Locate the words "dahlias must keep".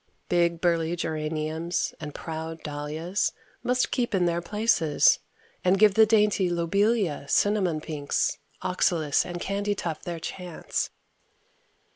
2.63-4.15